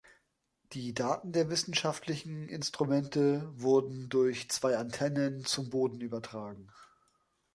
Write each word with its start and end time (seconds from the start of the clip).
Die 0.73 0.95
Daten 0.95 1.31
der 1.31 1.51
wissenschaftlichen 1.51 2.49
Instrumente 2.49 3.47
wurden 3.53 4.09
durch 4.09 4.49
zwei 4.49 4.75
Antennen 4.77 5.45
zum 5.45 5.69
Boden 5.69 6.01
übertragen. 6.01 6.71